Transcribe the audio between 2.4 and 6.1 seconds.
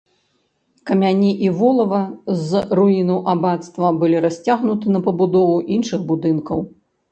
з руінаў абацтва былі расцягнуты на пабудову іншых